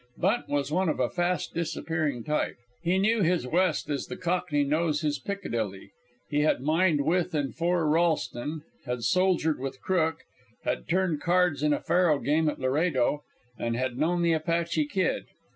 [0.17, 2.55] Bunt was one of a fast disappearing type.
[2.81, 5.91] He knew his West as the cockney knows his Piccadilly.
[6.27, 10.23] He had mined with and for Ralston, had soldiered with Crook,
[10.63, 13.21] had turned cards in a faro game at Laredo,
[13.59, 15.25] and had known the Apache Kid.